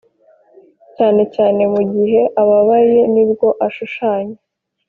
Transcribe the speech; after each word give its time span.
cyane 0.95 1.21
cyane 1.35 1.61
mu 1.73 1.81
gihe 1.93 2.21
ababaye 2.41 2.99
nibwo 3.13 3.47
ashushanya. 3.67 4.37